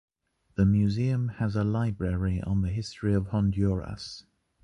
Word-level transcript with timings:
The 0.55 0.65
museum 0.65 1.27
has 1.27 1.55
a 1.55 1.63
library 1.63 2.41
on 2.41 2.61
the 2.61 2.69
history 2.71 3.13
of 3.13 3.27
Honduras. 3.27 4.25